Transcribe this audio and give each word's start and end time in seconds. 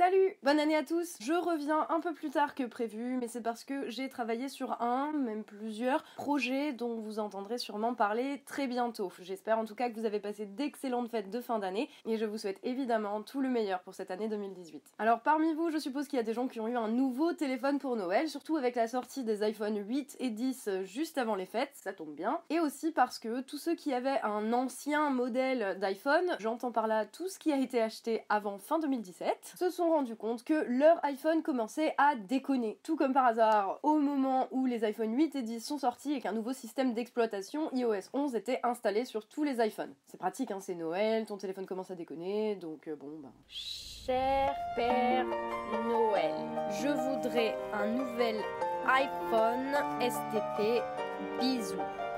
Salut 0.00 0.34
Bonne 0.42 0.58
année 0.58 0.76
à 0.76 0.82
tous 0.82 1.18
Je 1.20 1.34
reviens 1.34 1.86
un 1.90 2.00
peu 2.00 2.14
plus 2.14 2.30
tard 2.30 2.54
que 2.54 2.62
prévu, 2.62 3.18
mais 3.20 3.28
c'est 3.28 3.42
parce 3.42 3.64
que 3.64 3.90
j'ai 3.90 4.08
travaillé 4.08 4.48
sur 4.48 4.80
un, 4.80 5.12
même 5.12 5.44
plusieurs, 5.44 6.02
projets 6.16 6.72
dont 6.72 6.98
vous 6.98 7.18
entendrez 7.18 7.58
sûrement 7.58 7.92
parler 7.92 8.42
très 8.46 8.66
bientôt. 8.66 9.12
J'espère 9.20 9.58
en 9.58 9.66
tout 9.66 9.74
cas 9.74 9.90
que 9.90 9.94
vous 9.94 10.06
avez 10.06 10.18
passé 10.18 10.46
d'excellentes 10.46 11.10
fêtes 11.10 11.28
de 11.28 11.42
fin 11.42 11.58
d'année, 11.58 11.90
et 12.06 12.16
je 12.16 12.24
vous 12.24 12.38
souhaite 12.38 12.60
évidemment 12.62 13.20
tout 13.20 13.42
le 13.42 13.50
meilleur 13.50 13.80
pour 13.80 13.92
cette 13.92 14.10
année 14.10 14.26
2018. 14.28 14.82
Alors 14.98 15.20
parmi 15.20 15.52
vous, 15.52 15.68
je 15.68 15.76
suppose 15.76 16.08
qu'il 16.08 16.16
y 16.16 16.20
a 16.20 16.24
des 16.24 16.32
gens 16.32 16.48
qui 16.48 16.60
ont 16.60 16.68
eu 16.68 16.78
un 16.78 16.88
nouveau 16.88 17.34
téléphone 17.34 17.78
pour 17.78 17.94
Noël, 17.94 18.30
surtout 18.30 18.56
avec 18.56 18.76
la 18.76 18.88
sortie 18.88 19.22
des 19.22 19.42
iPhone 19.42 19.86
8 19.86 20.16
et 20.18 20.30
10 20.30 20.82
juste 20.84 21.18
avant 21.18 21.34
les 21.34 21.44
fêtes, 21.44 21.74
ça 21.74 21.92
tombe 21.92 22.14
bien, 22.14 22.40
et 22.48 22.58
aussi 22.58 22.90
parce 22.90 23.18
que 23.18 23.42
tous 23.42 23.58
ceux 23.58 23.74
qui 23.74 23.92
avaient 23.92 24.22
un 24.22 24.54
ancien 24.54 25.10
modèle 25.10 25.78
d'iPhone, 25.78 26.38
j'entends 26.38 26.72
par 26.72 26.86
là 26.86 27.04
tout 27.04 27.28
ce 27.28 27.38
qui 27.38 27.52
a 27.52 27.58
été 27.58 27.82
acheté 27.82 28.22
avant 28.30 28.56
fin 28.56 28.78
2017, 28.78 29.56
se 29.58 29.68
sont 29.68 29.89
rendu 29.90 30.16
compte 30.16 30.44
que 30.44 30.64
leur 30.68 31.04
iPhone 31.04 31.42
commençait 31.42 31.94
à 31.98 32.16
déconner. 32.16 32.78
Tout 32.82 32.96
comme 32.96 33.12
par 33.12 33.26
hasard, 33.26 33.78
au 33.82 33.98
moment 33.98 34.48
où 34.50 34.66
les 34.66 34.84
iPhone 34.84 35.14
8 35.14 35.36
et 35.36 35.42
10 35.42 35.60
sont 35.64 35.78
sortis 35.78 36.12
et 36.12 36.20
qu'un 36.20 36.32
nouveau 36.32 36.52
système 36.52 36.94
d'exploitation 36.94 37.70
iOS 37.72 38.08
11 38.12 38.34
était 38.34 38.60
installé 38.62 39.04
sur 39.04 39.26
tous 39.26 39.44
les 39.44 39.64
iPhones. 39.64 39.94
C'est 40.06 40.18
pratique, 40.18 40.50
hein, 40.50 40.60
c'est 40.60 40.74
Noël, 40.74 41.26
ton 41.26 41.36
téléphone 41.36 41.66
commence 41.66 41.90
à 41.90 41.94
déconner, 41.94 42.56
donc 42.56 42.88
euh, 42.88 42.96
bon, 42.96 43.18
bah. 43.22 43.32
Cher 43.48 44.54
Père 44.76 45.26
Noël, 45.86 46.34
je 46.82 46.88
voudrais 46.88 47.56
un 47.72 47.86
nouvel 47.86 48.36
iPhone 48.86 49.74
STP. 50.00 50.82
Bisous. 51.38 52.09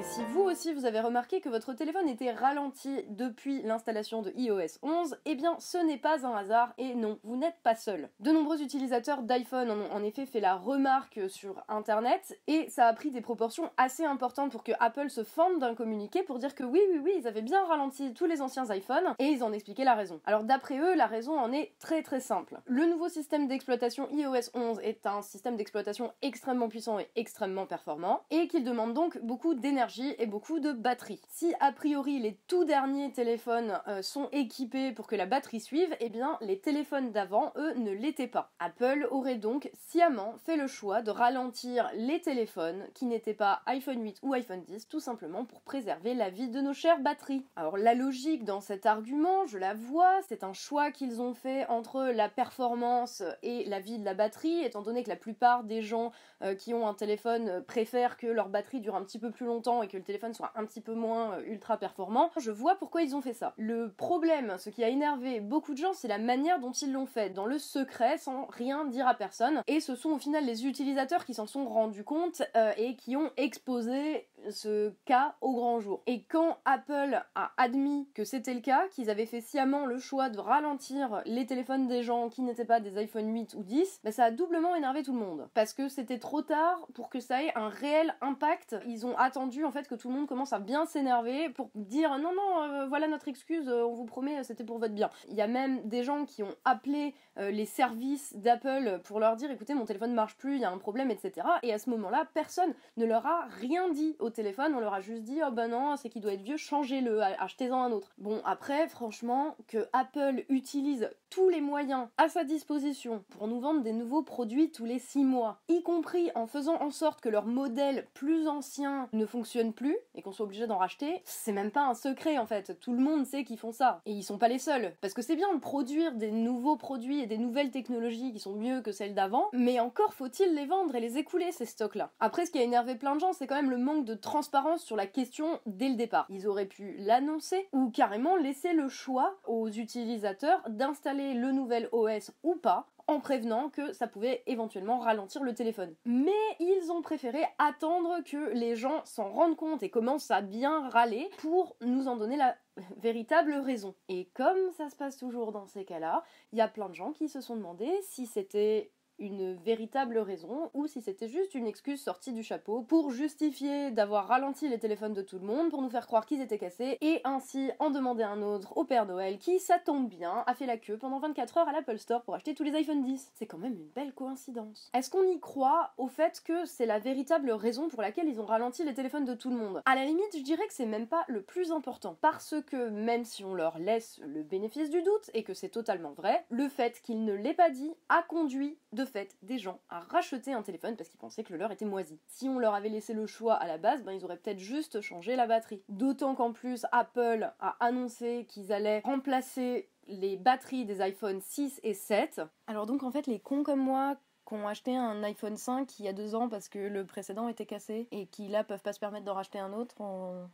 Et 0.00 0.02
si 0.02 0.24
vous 0.32 0.40
aussi 0.40 0.72
vous 0.72 0.86
avez 0.86 1.00
remarqué 1.00 1.42
que 1.42 1.50
votre 1.50 1.74
téléphone 1.74 2.08
était 2.08 2.32
ralenti 2.32 3.04
depuis 3.10 3.60
l'installation 3.60 4.22
de 4.22 4.32
iOS 4.34 4.78
11, 4.80 5.18
eh 5.26 5.34
bien 5.34 5.56
ce 5.58 5.76
n'est 5.76 5.98
pas 5.98 6.26
un 6.26 6.34
hasard 6.34 6.72
et 6.78 6.94
non, 6.94 7.18
vous 7.22 7.36
n'êtes 7.36 7.60
pas 7.62 7.74
seul. 7.74 8.08
De 8.18 8.30
nombreux 8.30 8.62
utilisateurs 8.62 9.22
d'iPhone 9.22 9.70
ont 9.70 9.92
en 9.92 10.02
effet 10.02 10.24
fait 10.24 10.40
la 10.40 10.54
remarque 10.54 11.20
sur 11.28 11.62
internet 11.68 12.40
et 12.46 12.70
ça 12.70 12.86
a 12.86 12.94
pris 12.94 13.10
des 13.10 13.20
proportions 13.20 13.68
assez 13.76 14.02
importantes 14.02 14.52
pour 14.52 14.64
que 14.64 14.72
Apple 14.80 15.10
se 15.10 15.22
fende 15.22 15.58
d'un 15.58 15.74
communiqué 15.74 16.22
pour 16.22 16.38
dire 16.38 16.54
que 16.54 16.64
oui, 16.64 16.80
oui, 16.90 17.00
oui, 17.04 17.12
ils 17.18 17.28
avaient 17.28 17.42
bien 17.42 17.62
ralenti 17.66 18.14
tous 18.14 18.24
les 18.24 18.40
anciens 18.40 18.64
iPhones 18.74 19.14
et 19.18 19.26
ils 19.26 19.44
en 19.44 19.52
expliquaient 19.52 19.84
la 19.84 19.96
raison. 19.96 20.22
Alors 20.24 20.44
d'après 20.44 20.78
eux, 20.78 20.94
la 20.94 21.08
raison 21.08 21.38
en 21.38 21.52
est 21.52 21.74
très 21.78 22.02
très 22.02 22.20
simple. 22.20 22.58
Le 22.64 22.86
nouveau 22.86 23.10
système 23.10 23.48
d'exploitation 23.48 24.08
iOS 24.12 24.48
11 24.54 24.80
est 24.82 25.06
un 25.06 25.20
système 25.20 25.58
d'exploitation 25.58 26.10
extrêmement 26.22 26.70
puissant 26.70 26.98
et 26.98 27.10
extrêmement 27.16 27.66
performant 27.66 28.22
et 28.30 28.48
qu'il 28.48 28.64
demande 28.64 28.94
donc 28.94 29.18
beaucoup 29.20 29.52
d'énergie 29.52 29.89
et 29.98 30.26
beaucoup 30.26 30.60
de 30.60 30.70
batterie. 30.70 31.20
Si 31.28 31.52
a 31.58 31.72
priori 31.72 32.20
les 32.20 32.38
tout 32.46 32.64
derniers 32.64 33.10
téléphones 33.10 33.80
euh, 33.88 34.02
sont 34.02 34.28
équipés 34.30 34.92
pour 34.92 35.08
que 35.08 35.16
la 35.16 35.26
batterie 35.26 35.60
suive, 35.60 35.96
eh 35.98 36.08
bien 36.08 36.38
les 36.40 36.60
téléphones 36.60 37.10
d'avant, 37.10 37.52
eux, 37.56 37.74
ne 37.74 37.90
l'étaient 37.90 38.28
pas. 38.28 38.52
Apple 38.60 39.08
aurait 39.10 39.36
donc 39.36 39.68
sciemment 39.88 40.34
fait 40.44 40.56
le 40.56 40.68
choix 40.68 41.02
de 41.02 41.10
ralentir 41.10 41.90
les 41.94 42.20
téléphones 42.20 42.86
qui 42.94 43.06
n'étaient 43.06 43.34
pas 43.34 43.62
iPhone 43.66 44.00
8 44.00 44.20
ou 44.22 44.32
iPhone 44.32 44.62
10, 44.62 44.88
tout 44.88 45.00
simplement 45.00 45.44
pour 45.44 45.60
préserver 45.62 46.14
la 46.14 46.30
vie 46.30 46.48
de 46.48 46.60
nos 46.60 46.72
chères 46.72 47.00
batteries. 47.00 47.44
Alors 47.56 47.76
la 47.76 47.94
logique 47.94 48.44
dans 48.44 48.60
cet 48.60 48.86
argument, 48.86 49.46
je 49.46 49.58
la 49.58 49.74
vois, 49.74 50.20
c'est 50.28 50.44
un 50.44 50.52
choix 50.52 50.92
qu'ils 50.92 51.20
ont 51.20 51.34
fait 51.34 51.66
entre 51.66 52.04
la 52.04 52.28
performance 52.28 53.24
et 53.42 53.64
la 53.64 53.80
vie 53.80 53.98
de 53.98 54.04
la 54.04 54.14
batterie, 54.14 54.62
étant 54.62 54.82
donné 54.82 55.02
que 55.02 55.08
la 55.08 55.16
plupart 55.16 55.64
des 55.64 55.82
gens 55.82 56.12
euh, 56.42 56.54
qui 56.54 56.74
ont 56.74 56.86
un 56.86 56.94
téléphone 56.94 57.64
préfèrent 57.66 58.16
que 58.16 58.28
leur 58.28 58.48
batterie 58.48 58.80
dure 58.80 58.94
un 58.94 59.02
petit 59.02 59.18
peu 59.18 59.32
plus 59.32 59.46
longtemps 59.46 59.79
et 59.82 59.88
que 59.88 59.96
le 59.96 60.02
téléphone 60.02 60.34
soit 60.34 60.52
un 60.54 60.64
petit 60.64 60.80
peu 60.80 60.94
moins 60.94 61.32
euh, 61.32 61.44
ultra 61.46 61.76
performant, 61.76 62.30
je 62.38 62.50
vois 62.50 62.74
pourquoi 62.76 63.02
ils 63.02 63.14
ont 63.14 63.20
fait 63.20 63.32
ça. 63.32 63.54
Le 63.56 63.90
problème, 63.90 64.56
ce 64.58 64.70
qui 64.70 64.84
a 64.84 64.88
énervé 64.88 65.40
beaucoup 65.40 65.72
de 65.72 65.78
gens, 65.78 65.92
c'est 65.92 66.08
la 66.08 66.18
manière 66.18 66.60
dont 66.60 66.72
ils 66.72 66.92
l'ont 66.92 67.06
fait, 67.06 67.30
dans 67.30 67.46
le 67.46 67.58
secret, 67.58 68.18
sans 68.18 68.46
rien 68.46 68.84
dire 68.84 69.06
à 69.06 69.14
personne. 69.14 69.62
Et 69.66 69.80
ce 69.80 69.94
sont 69.94 70.10
au 70.10 70.18
final 70.18 70.44
les 70.44 70.66
utilisateurs 70.66 71.24
qui 71.24 71.34
s'en 71.34 71.46
sont 71.46 71.66
rendus 71.66 72.04
compte 72.04 72.42
euh, 72.56 72.72
et 72.76 72.96
qui 72.96 73.16
ont 73.16 73.30
exposé 73.36 74.28
ce 74.48 74.92
cas 75.04 75.36
au 75.40 75.52
grand 75.52 75.80
jour. 75.80 76.02
Et 76.06 76.24
quand 76.24 76.58
Apple 76.64 77.22
a 77.34 77.52
admis 77.56 78.08
que 78.14 78.24
c'était 78.24 78.54
le 78.54 78.60
cas, 78.60 78.88
qu'ils 78.88 79.10
avaient 79.10 79.26
fait 79.26 79.40
sciemment 79.40 79.86
le 79.86 79.98
choix 79.98 80.30
de 80.30 80.38
ralentir 80.38 81.22
les 81.26 81.46
téléphones 81.46 81.86
des 81.86 82.02
gens 82.02 82.28
qui 82.28 82.42
n'étaient 82.42 82.64
pas 82.64 82.80
des 82.80 82.96
iPhone 82.96 83.32
8 83.32 83.54
ou 83.54 83.62
10, 83.62 84.00
bah 84.04 84.12
ça 84.12 84.24
a 84.24 84.30
doublement 84.30 84.74
énervé 84.74 85.02
tout 85.02 85.12
le 85.12 85.18
monde. 85.18 85.48
Parce 85.54 85.72
que 85.72 85.88
c'était 85.88 86.18
trop 86.18 86.42
tard 86.42 86.86
pour 86.94 87.10
que 87.10 87.20
ça 87.20 87.42
ait 87.42 87.52
un 87.56 87.68
réel 87.68 88.14
impact. 88.20 88.76
Ils 88.86 89.06
ont 89.06 89.16
attendu 89.18 89.64
en 89.64 89.70
fait 89.70 89.88
que 89.88 89.94
tout 89.94 90.08
le 90.08 90.14
monde 90.14 90.26
commence 90.26 90.52
à 90.52 90.58
bien 90.58 90.86
s'énerver 90.86 91.48
pour 91.50 91.70
dire 91.74 92.18
non 92.18 92.32
non 92.34 92.62
euh, 92.62 92.86
voilà 92.86 93.08
notre 93.08 93.28
excuse, 93.28 93.68
euh, 93.68 93.84
on 93.84 93.94
vous 93.94 94.04
promet 94.04 94.42
c'était 94.44 94.64
pour 94.64 94.78
votre 94.78 94.94
bien. 94.94 95.10
Il 95.28 95.34
y 95.34 95.42
a 95.42 95.46
même 95.46 95.86
des 95.88 96.02
gens 96.02 96.24
qui 96.24 96.42
ont 96.42 96.54
appelé 96.64 97.14
euh, 97.38 97.50
les 97.50 97.66
services 97.66 98.36
d'Apple 98.36 99.00
pour 99.04 99.20
leur 99.20 99.36
dire 99.36 99.50
écoutez 99.50 99.74
mon 99.74 99.84
téléphone 99.84 100.14
marche 100.14 100.36
plus, 100.36 100.56
il 100.56 100.60
y 100.60 100.64
a 100.64 100.70
un 100.70 100.78
problème 100.78 101.10
etc. 101.10 101.46
Et 101.62 101.72
à 101.72 101.78
ce 101.78 101.90
moment-là 101.90 102.26
personne 102.34 102.74
ne 102.96 103.04
leur 103.04 103.26
a 103.26 103.46
rien 103.60 103.88
dit 103.90 104.16
téléphone, 104.32 104.74
on 104.74 104.80
leur 104.80 104.94
a 104.94 105.00
juste 105.00 105.22
dit 105.22 105.40
oh 105.46 105.50
ben 105.50 105.68
non 105.68 105.96
c'est 105.96 106.08
qu'il 106.08 106.22
doit 106.22 106.32
être 106.32 106.42
vieux, 106.42 106.56
changez-le, 106.56 107.22
achetez-en 107.22 107.82
un 107.82 107.92
autre. 107.92 108.12
Bon 108.18 108.40
après 108.44 108.88
franchement 108.88 109.56
que 109.68 109.88
Apple 109.92 110.44
utilise 110.48 111.10
tous 111.30 111.48
les 111.48 111.60
moyens 111.60 112.08
à 112.18 112.28
sa 112.28 112.44
disposition 112.44 113.24
pour 113.30 113.46
nous 113.46 113.60
vendre 113.60 113.82
des 113.82 113.92
nouveaux 113.92 114.22
produits 114.22 114.70
tous 114.70 114.84
les 114.84 114.98
6 114.98 115.24
mois, 115.24 115.60
y 115.68 115.82
compris 115.82 116.30
en 116.34 116.46
faisant 116.46 116.80
en 116.80 116.90
sorte 116.90 117.20
que 117.20 117.28
leur 117.28 117.46
modèle 117.46 118.06
plus 118.14 118.48
ancien 118.48 119.08
ne 119.12 119.26
fonctionne 119.26 119.72
plus 119.72 119.96
et 120.14 120.22
qu'on 120.22 120.32
soit 120.32 120.46
obligé 120.46 120.66
d'en 120.66 120.78
racheter, 120.78 121.22
c'est 121.24 121.52
même 121.52 121.70
pas 121.70 121.86
un 121.86 121.94
secret 121.94 122.38
en 122.38 122.46
fait. 122.46 122.78
Tout 122.80 122.92
le 122.92 122.98
monde 122.98 123.26
sait 123.26 123.44
qu'ils 123.44 123.58
font 123.58 123.72
ça. 123.72 124.00
Et 124.06 124.12
ils 124.12 124.22
sont 124.22 124.38
pas 124.38 124.48
les 124.48 124.58
seuls. 124.58 124.92
Parce 125.00 125.14
que 125.14 125.22
c'est 125.22 125.36
bien 125.36 125.52
de 125.54 125.60
produire 125.60 126.12
des 126.12 126.30
nouveaux 126.30 126.76
produits 126.76 127.20
et 127.20 127.26
des 127.26 127.38
nouvelles 127.38 127.70
technologies 127.70 128.32
qui 128.32 128.38
sont 128.38 128.54
mieux 128.54 128.80
que 128.80 128.92
celles 128.92 129.14
d'avant, 129.14 129.48
mais 129.52 129.80
encore 129.80 130.14
faut-il 130.14 130.54
les 130.54 130.66
vendre 130.66 130.94
et 130.94 131.00
les 131.00 131.18
écouler 131.18 131.52
ces 131.52 131.66
stocks-là. 131.66 132.10
Après, 132.20 132.46
ce 132.46 132.50
qui 132.50 132.58
a 132.58 132.62
énervé 132.62 132.94
plein 132.94 133.14
de 133.14 133.20
gens, 133.20 133.32
c'est 133.32 133.46
quand 133.46 133.54
même 133.54 133.70
le 133.70 133.78
manque 133.78 134.04
de 134.04 134.14
transparence 134.20 134.82
sur 134.82 134.96
la 134.96 135.06
question 135.06 135.60
dès 135.66 135.88
le 135.88 135.96
départ. 135.96 136.26
Ils 136.28 136.46
auraient 136.46 136.66
pu 136.66 136.96
l'annoncer 136.98 137.68
ou 137.72 137.90
carrément 137.90 138.36
laisser 138.36 138.72
le 138.72 138.88
choix 138.88 139.38
aux 139.46 139.68
utilisateurs 139.68 140.62
d'installer 140.68 141.34
le 141.34 141.52
nouvel 141.52 141.88
OS 141.92 142.32
ou 142.42 142.56
pas 142.56 142.86
en 143.10 143.18
prévenant 143.18 143.70
que 143.70 143.92
ça 143.92 144.06
pouvait 144.06 144.44
éventuellement 144.46 145.00
ralentir 145.00 145.42
le 145.42 145.52
téléphone. 145.52 145.94
Mais 146.04 146.30
ils 146.60 146.92
ont 146.92 147.02
préféré 147.02 147.42
attendre 147.58 148.22
que 148.24 148.50
les 148.52 148.76
gens 148.76 149.04
s'en 149.04 149.30
rendent 149.30 149.56
compte 149.56 149.82
et 149.82 149.90
commencent 149.90 150.30
à 150.30 150.42
bien 150.42 150.88
râler 150.90 151.28
pour 151.38 151.76
nous 151.80 152.06
en 152.06 152.16
donner 152.16 152.36
la 152.36 152.56
véritable 152.98 153.54
raison. 153.54 153.96
Et 154.08 154.30
comme 154.34 154.70
ça 154.76 154.88
se 154.88 154.96
passe 154.96 155.16
toujours 155.16 155.50
dans 155.50 155.66
ces 155.66 155.84
cas-là, 155.84 156.22
il 156.52 156.58
y 156.58 156.62
a 156.62 156.68
plein 156.68 156.88
de 156.88 156.94
gens 156.94 157.10
qui 157.12 157.28
se 157.28 157.40
sont 157.40 157.56
demandé 157.56 157.90
si 158.02 158.26
c'était 158.26 158.92
une 159.20 159.54
véritable 159.54 160.18
raison 160.18 160.70
ou 160.74 160.86
si 160.86 161.00
c'était 161.00 161.28
juste 161.28 161.54
une 161.54 161.66
excuse 161.66 162.00
sortie 162.00 162.32
du 162.32 162.42
chapeau 162.42 162.82
pour 162.82 163.10
justifier 163.10 163.90
d'avoir 163.90 164.26
ralenti 164.26 164.68
les 164.68 164.78
téléphones 164.78 165.12
de 165.12 165.22
tout 165.22 165.38
le 165.38 165.46
monde 165.46 165.70
pour 165.70 165.82
nous 165.82 165.90
faire 165.90 166.06
croire 166.06 166.26
qu'ils 166.26 166.40
étaient 166.40 166.58
cassés 166.58 166.98
et 167.00 167.20
ainsi 167.24 167.70
en 167.78 167.90
demander 167.90 168.22
un 168.22 168.42
autre 168.42 168.76
au 168.76 168.84
Père 168.84 169.06
Noël 169.06 169.38
qui, 169.38 169.60
ça 169.60 169.78
tombe 169.78 170.08
bien, 170.08 170.42
a 170.46 170.54
fait 170.54 170.66
la 170.66 170.78
queue 170.78 170.96
pendant 170.96 171.20
24 171.20 171.58
heures 171.58 171.68
à 171.68 171.72
l'Apple 171.72 171.98
Store 171.98 172.22
pour 172.22 172.34
acheter 172.34 172.54
tous 172.54 172.64
les 172.64 172.74
iPhone 172.74 173.02
10. 173.02 173.30
C'est 173.34 173.46
quand 173.46 173.58
même 173.58 173.74
une 173.74 173.88
belle 173.94 174.14
coïncidence. 174.14 174.90
Est-ce 174.94 175.10
qu'on 175.10 175.24
y 175.24 175.38
croit 175.38 175.92
au 175.98 176.08
fait 176.08 176.42
que 176.42 176.64
c'est 176.64 176.86
la 176.86 176.98
véritable 176.98 177.50
raison 177.52 177.88
pour 177.88 178.02
laquelle 178.02 178.28
ils 178.28 178.40
ont 178.40 178.46
ralenti 178.46 178.84
les 178.84 178.94
téléphones 178.94 179.26
de 179.26 179.34
tout 179.34 179.50
le 179.50 179.56
monde? 179.56 179.82
À 179.84 179.94
la 179.94 180.06
limite, 180.06 180.36
je 180.36 180.42
dirais 180.42 180.66
que 180.66 180.72
c'est 180.72 180.86
même 180.86 181.06
pas 181.06 181.24
le 181.28 181.42
plus 181.42 181.72
important 181.72 182.16
parce 182.20 182.54
que 182.66 182.88
même 182.88 183.24
si 183.24 183.44
on 183.44 183.54
leur 183.54 183.78
laisse 183.78 184.20
le 184.24 184.42
bénéfice 184.42 184.90
du 184.90 185.02
doute 185.02 185.30
et 185.34 185.42
que 185.42 185.54
c'est 185.54 185.68
totalement 185.68 186.12
vrai, 186.12 186.46
le 186.48 186.68
fait 186.68 187.00
qu'ils 187.02 187.24
ne 187.24 187.34
l'aient 187.34 187.54
pas 187.54 187.70
dit 187.70 187.92
a 188.08 188.22
conduit 188.22 188.78
de 188.92 189.04
fait 189.10 189.36
des 189.42 189.58
gens 189.58 189.80
à 189.88 190.00
racheter 190.00 190.52
un 190.52 190.62
téléphone 190.62 190.96
parce 190.96 191.08
qu'ils 191.08 191.20
pensaient 191.20 191.44
que 191.44 191.52
le 191.52 191.58
leur 191.58 191.72
était 191.72 191.84
moisi. 191.84 192.18
Si 192.26 192.48
on 192.48 192.58
leur 192.58 192.74
avait 192.74 192.88
laissé 192.88 193.12
le 193.12 193.26
choix 193.26 193.54
à 193.54 193.66
la 193.66 193.78
base, 193.78 194.02
ben 194.02 194.12
ils 194.12 194.24
auraient 194.24 194.36
peut-être 194.38 194.58
juste 194.58 195.00
changé 195.00 195.36
la 195.36 195.46
batterie. 195.46 195.82
D'autant 195.88 196.34
qu'en 196.34 196.52
plus 196.52 196.86
Apple 196.92 197.52
a 197.60 197.76
annoncé 197.80 198.46
qu'ils 198.48 198.72
allaient 198.72 199.02
remplacer 199.04 199.88
les 200.06 200.36
batteries 200.36 200.84
des 200.84 201.00
iPhone 201.00 201.40
6 201.40 201.80
et 201.82 201.94
7. 201.94 202.42
Alors 202.66 202.86
donc 202.86 203.02
en 203.02 203.10
fait 203.10 203.26
les 203.26 203.38
cons 203.38 203.62
comme 203.62 203.80
moi 203.80 204.16
qui 204.46 204.54
ont 204.54 204.66
acheté 204.66 204.96
un 204.96 205.22
iPhone 205.22 205.56
5 205.56 205.98
il 205.98 206.04
y 206.06 206.08
a 206.08 206.12
deux 206.12 206.34
ans 206.34 206.48
parce 206.48 206.68
que 206.68 206.78
le 206.78 207.04
précédent 207.04 207.48
était 207.48 207.66
cassé 207.66 208.08
et 208.10 208.26
qui 208.26 208.48
là 208.48 208.64
peuvent 208.64 208.82
pas 208.82 208.92
se 208.92 209.00
permettre 209.00 209.24
d'en 209.24 209.34
racheter 209.34 209.58
un 209.58 209.72
autre, 209.72 209.94
on, 210.00 210.48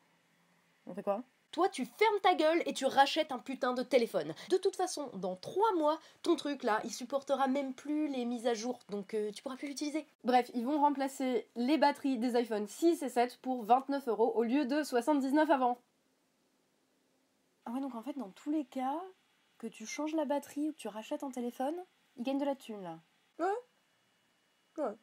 on 0.87 0.95
fait 0.95 1.03
quoi? 1.03 1.23
Toi, 1.53 1.69
tu 1.69 1.87
fermes 1.87 2.21
ta 2.23 2.35
gueule 2.35 2.63
et 2.67 2.75
tu 2.75 2.85
rachètes 2.85 3.33
un 3.33 3.39
putain 3.39 3.73
de 3.73 3.83
téléphone. 3.83 4.35
De 4.51 4.57
toute 4.57 4.77
façon, 4.77 5.11
dans 5.15 5.37
3 5.37 5.75
mois, 5.77 5.99
ton 6.23 6.37
truc 6.37 6.63
là, 6.63 6.81
il 6.85 6.93
supportera 6.93 7.49
même 7.49 7.75
plus 7.75 8.09
les 8.09 8.25
mises 8.25 8.47
à 8.47 8.55
jour, 8.55 8.79
donc 8.91 9.15
euh, 9.15 9.31
tu 9.33 9.43
pourras 9.43 9.57
plus 9.57 9.69
l'utiliser. 9.69 10.07
Bref, 10.25 10.51
ils 10.55 10.65
vont 10.65 10.81
remplacer 10.81 11.47
les 11.57 11.79
batteries 11.79 12.19
des 12.19 12.37
iPhone 12.37 12.67
6 12.67 13.03
et 13.03 13.09
7 13.09 13.39
pour 13.39 13.65
29 13.65 14.09
euros 14.09 14.33
au 14.35 14.43
lieu 14.43 14.67
de 14.67 14.83
79 14.83 15.51
avant. 15.51 15.79
Ah 17.65 17.73
ouais, 17.73 17.81
donc 17.81 17.95
en 17.95 18.03
fait, 18.03 18.17
dans 18.19 18.31
tous 18.31 18.51
les 18.51 18.65
cas, 18.65 19.01
que 19.59 19.67
tu 19.67 19.87
changes 19.87 20.15
la 20.15 20.25
batterie 20.25 20.69
ou 20.69 20.73
que 20.73 20.79
tu 20.79 20.89
rachètes 20.89 21.23
un 21.23 21.31
téléphone, 21.31 21.75
ils 22.17 22.23
gagnent 22.23 22.39
de 22.39 22.45
la 22.45 22.55
thune 22.55 22.83
là. 22.83 22.99
Ouais. 23.39 24.85
Ouais. 24.85 24.95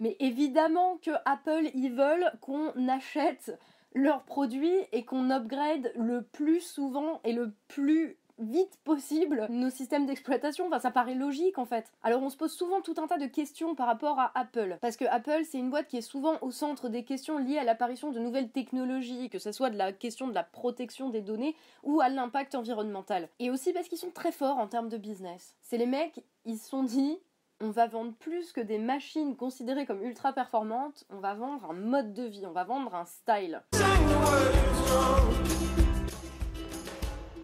Mais 0.00 0.16
évidemment 0.20 0.98
que 0.98 1.10
Apple, 1.24 1.70
ils 1.74 1.92
veulent 1.92 2.32
qu'on 2.40 2.88
achète 2.88 3.58
leurs 3.94 4.24
produits 4.24 4.78
et 4.92 5.04
qu'on 5.04 5.30
upgrade 5.30 5.92
le 5.96 6.22
plus 6.22 6.60
souvent 6.60 7.20
et 7.24 7.32
le 7.32 7.52
plus 7.68 8.18
vite 8.38 8.78
possible 8.84 9.46
nos 9.50 9.70
systèmes 9.70 10.06
d'exploitation. 10.06 10.66
Enfin, 10.66 10.78
ça 10.78 10.90
paraît 10.90 11.14
logique 11.14 11.58
en 11.58 11.64
fait. 11.64 11.92
Alors 12.02 12.22
on 12.22 12.30
se 12.30 12.36
pose 12.36 12.52
souvent 12.52 12.80
tout 12.80 12.94
un 12.98 13.06
tas 13.06 13.18
de 13.18 13.26
questions 13.26 13.74
par 13.74 13.86
rapport 13.86 14.18
à 14.18 14.32
Apple. 14.38 14.78
Parce 14.80 14.96
que 14.96 15.04
Apple, 15.06 15.42
c'est 15.44 15.58
une 15.58 15.70
boîte 15.70 15.88
qui 15.88 15.96
est 15.96 16.02
souvent 16.02 16.34
au 16.40 16.50
centre 16.50 16.88
des 16.88 17.04
questions 17.04 17.38
liées 17.38 17.58
à 17.58 17.64
l'apparition 17.64 18.10
de 18.10 18.20
nouvelles 18.20 18.50
technologies, 18.50 19.30
que 19.30 19.38
ce 19.38 19.52
soit 19.52 19.70
de 19.70 19.76
la 19.76 19.92
question 19.92 20.28
de 20.28 20.34
la 20.34 20.44
protection 20.44 21.10
des 21.10 21.20
données 21.20 21.56
ou 21.82 22.00
à 22.00 22.08
l'impact 22.08 22.54
environnemental. 22.54 23.28
Et 23.38 23.50
aussi 23.50 23.72
parce 23.72 23.88
qu'ils 23.88 23.98
sont 23.98 24.10
très 24.10 24.32
forts 24.32 24.58
en 24.58 24.68
termes 24.68 24.88
de 24.88 24.98
business. 24.98 25.56
C'est 25.62 25.78
les 25.78 25.86
mecs, 25.86 26.22
ils 26.44 26.58
se 26.58 26.68
sont 26.68 26.84
dit, 26.84 27.18
on 27.60 27.70
va 27.70 27.86
vendre 27.86 28.12
plus 28.14 28.52
que 28.52 28.60
des 28.60 28.78
machines 28.78 29.36
considérées 29.36 29.86
comme 29.86 30.02
ultra 30.02 30.32
performantes, 30.32 31.04
on 31.10 31.18
va 31.18 31.34
vendre 31.34 31.70
un 31.70 31.74
mode 31.74 32.14
de 32.14 32.22
vie, 32.22 32.46
on 32.46 32.52
va 32.52 32.64
vendre 32.64 32.94
un 32.94 33.04
style. 33.04 33.62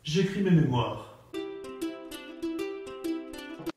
J'écris 0.02 0.42
mes 0.42 0.50
mémoires. 0.50 1.14